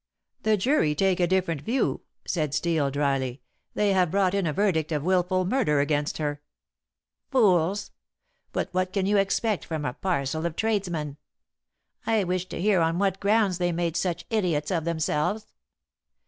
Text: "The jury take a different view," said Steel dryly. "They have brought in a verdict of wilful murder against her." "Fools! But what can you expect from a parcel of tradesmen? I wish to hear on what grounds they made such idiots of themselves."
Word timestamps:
"The 0.41 0.57
jury 0.57 0.95
take 0.95 1.19
a 1.19 1.27
different 1.27 1.61
view," 1.61 2.01
said 2.25 2.55
Steel 2.55 2.89
dryly. 2.89 3.43
"They 3.75 3.93
have 3.93 4.09
brought 4.09 4.33
in 4.33 4.47
a 4.47 4.51
verdict 4.51 4.91
of 4.91 5.03
wilful 5.03 5.45
murder 5.45 5.79
against 5.79 6.17
her." 6.17 6.41
"Fools! 7.29 7.91
But 8.51 8.69
what 8.71 8.93
can 8.93 9.05
you 9.05 9.17
expect 9.17 9.63
from 9.63 9.85
a 9.85 9.93
parcel 9.93 10.47
of 10.47 10.55
tradesmen? 10.55 11.17
I 12.07 12.23
wish 12.23 12.47
to 12.49 12.59
hear 12.59 12.81
on 12.81 12.97
what 12.97 13.19
grounds 13.19 13.59
they 13.59 13.71
made 13.71 13.95
such 13.95 14.25
idiots 14.31 14.71
of 14.71 14.85
themselves." 14.85 15.53